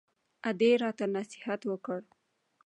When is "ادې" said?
0.49-0.69